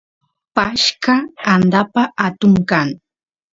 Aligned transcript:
pashqa 0.55 1.15
andapa 1.53 2.01
atun 2.25 2.53
kan 2.69 2.87